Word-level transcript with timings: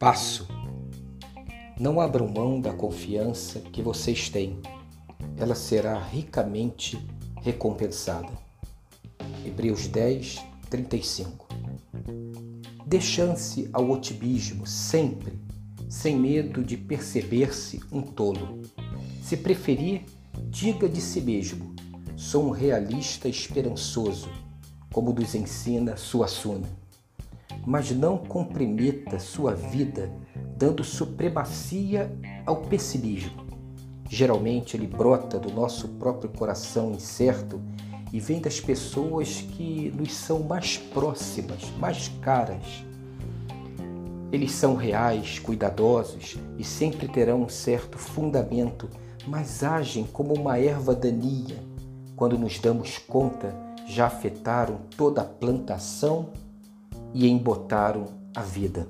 Passo. 0.00 0.48
Não 1.78 2.00
abram 2.00 2.26
mão 2.26 2.58
da 2.58 2.72
confiança 2.72 3.60
que 3.60 3.82
vocês 3.82 4.30
têm. 4.30 4.58
Ela 5.36 5.54
será 5.54 6.02
ricamente 6.02 6.98
recompensada. 7.42 8.32
Hebreus 9.44 9.86
10, 9.88 10.42
35. 10.70 11.46
Dê 12.86 12.98
chance 12.98 13.68
ao 13.74 13.90
otimismo 13.90 14.66
sempre, 14.66 15.38
sem 15.86 16.18
medo 16.18 16.64
de 16.64 16.78
perceber-se 16.78 17.78
um 17.92 18.00
tolo. 18.00 18.62
Se 19.22 19.36
preferir, 19.36 20.06
diga 20.48 20.88
de 20.88 21.02
si 21.02 21.20
mesmo: 21.20 21.74
sou 22.16 22.46
um 22.46 22.50
realista 22.50 23.28
esperançoso, 23.28 24.30
como 24.90 25.12
nos 25.12 25.34
ensina 25.34 25.94
Suassuna. 25.98 26.80
Mas 27.66 27.90
não 27.90 28.18
comprometa 28.18 29.18
sua 29.18 29.54
vida 29.54 30.10
dando 30.56 30.84
supremacia 30.84 32.14
ao 32.44 32.56
pessimismo. 32.62 33.46
Geralmente 34.08 34.76
ele 34.76 34.86
brota 34.86 35.38
do 35.38 35.50
nosso 35.52 35.88
próprio 35.88 36.28
coração 36.30 36.90
incerto 36.90 37.60
e 38.12 38.20
vem 38.20 38.40
das 38.40 38.60
pessoas 38.60 39.40
que 39.40 39.90
nos 39.96 40.12
são 40.12 40.40
mais 40.40 40.76
próximas, 40.76 41.64
mais 41.78 42.08
caras. 42.20 42.84
Eles 44.32 44.52
são 44.52 44.74
reais, 44.74 45.38
cuidadosos 45.38 46.36
e 46.58 46.64
sempre 46.64 47.08
terão 47.08 47.42
um 47.42 47.48
certo 47.48 47.96
fundamento, 47.98 48.88
mas 49.26 49.62
agem 49.62 50.04
como 50.04 50.34
uma 50.34 50.58
erva 50.58 50.94
daninha. 50.94 51.56
Quando 52.16 52.36
nos 52.36 52.58
damos 52.58 52.98
conta, 52.98 53.54
já 53.86 54.06
afetaram 54.06 54.80
toda 54.96 55.22
a 55.22 55.24
plantação 55.24 56.30
e 57.14 57.28
embotaram 57.28 58.06
a 58.34 58.42
vida. 58.42 58.88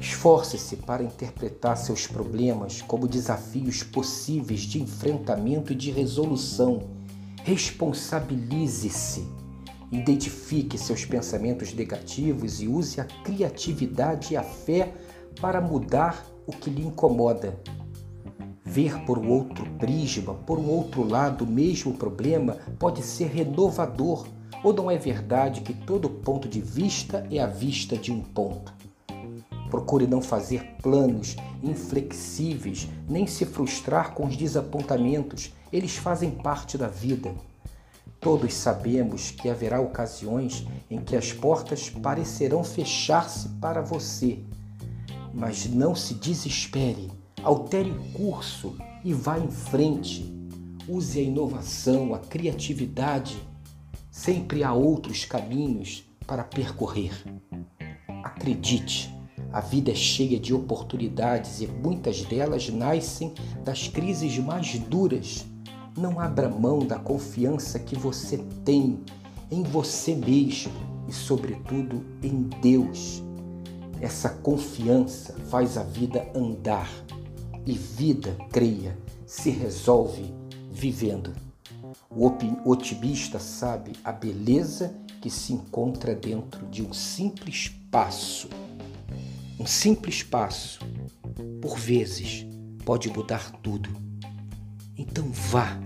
Esforce-se 0.00 0.76
para 0.76 1.02
interpretar 1.02 1.76
seus 1.76 2.06
problemas 2.06 2.80
como 2.82 3.08
desafios 3.08 3.82
possíveis 3.82 4.60
de 4.60 4.80
enfrentamento 4.80 5.72
e 5.72 5.76
de 5.76 5.90
resolução. 5.90 6.90
Responsabilize-se. 7.42 9.26
Identifique 9.90 10.78
seus 10.78 11.04
pensamentos 11.04 11.72
negativos 11.72 12.60
e 12.60 12.68
use 12.68 13.00
a 13.00 13.04
criatividade 13.04 14.34
e 14.34 14.36
a 14.36 14.42
fé 14.42 14.94
para 15.40 15.60
mudar 15.60 16.24
o 16.46 16.52
que 16.52 16.70
lhe 16.70 16.86
incomoda. 16.86 17.60
Ver 18.64 19.02
por 19.04 19.18
um 19.18 19.30
outro 19.30 19.64
prisma, 19.78 20.34
por 20.34 20.58
um 20.58 20.68
outro 20.68 21.02
lado, 21.02 21.44
o 21.44 21.46
mesmo 21.46 21.94
problema 21.94 22.58
pode 22.78 23.02
ser 23.02 23.28
renovador. 23.28 24.26
Ou 24.62 24.72
não 24.72 24.90
é 24.90 24.96
verdade 24.96 25.60
que 25.60 25.72
todo 25.72 26.08
ponto 26.08 26.48
de 26.48 26.60
vista 26.60 27.26
é 27.30 27.38
a 27.38 27.46
vista 27.46 27.96
de 27.96 28.12
um 28.12 28.20
ponto? 28.20 28.72
Procure 29.70 30.06
não 30.06 30.22
fazer 30.22 30.76
planos 30.82 31.36
inflexíveis, 31.62 32.88
nem 33.08 33.26
se 33.26 33.44
frustrar 33.44 34.14
com 34.14 34.26
os 34.26 34.36
desapontamentos, 34.36 35.52
eles 35.72 35.96
fazem 35.96 36.30
parte 36.30 36.78
da 36.78 36.88
vida. 36.88 37.34
Todos 38.20 38.54
sabemos 38.54 39.30
que 39.30 39.48
haverá 39.48 39.80
ocasiões 39.80 40.66
em 40.90 41.00
que 41.00 41.14
as 41.14 41.32
portas 41.32 41.88
parecerão 41.88 42.64
fechar-se 42.64 43.48
para 43.60 43.80
você. 43.80 44.40
Mas 45.32 45.66
não 45.66 45.94
se 45.94 46.14
desespere, 46.14 47.12
altere 47.44 47.90
o 47.90 48.12
curso 48.12 48.76
e 49.04 49.12
vá 49.12 49.38
em 49.38 49.50
frente. 49.50 50.34
Use 50.88 51.18
a 51.18 51.22
inovação, 51.22 52.12
a 52.14 52.18
criatividade. 52.18 53.36
Sempre 54.18 54.64
há 54.64 54.72
outros 54.72 55.24
caminhos 55.24 56.04
para 56.26 56.42
percorrer. 56.42 57.12
Acredite 58.24 59.16
a 59.52 59.60
vida 59.60 59.92
é 59.92 59.94
cheia 59.94 60.40
de 60.40 60.52
oportunidades 60.52 61.60
e 61.60 61.68
muitas 61.68 62.24
delas 62.24 62.68
nascem 62.68 63.32
das 63.64 63.86
crises 63.86 64.36
mais 64.38 64.76
duras. 64.76 65.46
Não 65.96 66.18
abra 66.18 66.48
mão 66.48 66.80
da 66.80 66.98
confiança 66.98 67.78
que 67.78 67.96
você 67.96 68.38
tem 68.64 68.98
em 69.52 69.62
você 69.62 70.16
mesmo 70.16 70.72
e, 71.08 71.12
sobretudo, 71.12 72.04
em 72.20 72.42
Deus. 72.60 73.22
Essa 74.00 74.30
confiança 74.30 75.32
faz 75.48 75.78
a 75.78 75.84
vida 75.84 76.28
andar 76.34 76.90
e 77.64 77.72
vida, 77.72 78.36
creia, 78.50 78.98
se 79.24 79.48
resolve 79.48 80.34
vivendo. 80.72 81.47
O 82.10 82.70
otimista 82.70 83.38
sabe 83.38 83.92
a 84.04 84.12
beleza 84.12 84.94
que 85.20 85.30
se 85.30 85.52
encontra 85.52 86.14
dentro 86.14 86.66
de 86.66 86.82
um 86.82 86.92
simples 86.92 87.68
passo 87.90 88.48
um 89.60 89.66
simples 89.66 90.22
passo, 90.22 90.78
por 91.60 91.76
vezes, 91.76 92.46
pode 92.84 93.10
mudar 93.10 93.50
tudo. 93.60 93.90
Então 94.96 95.28
vá, 95.32 95.80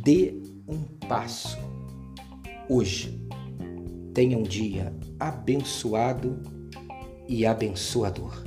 dê 0.00 0.40
um 0.68 0.84
passo. 1.08 1.58
Hoje, 2.68 3.20
tenha 4.14 4.38
um 4.38 4.44
dia 4.44 4.94
abençoado 5.18 6.40
e 7.28 7.44
abençoador. 7.44 8.44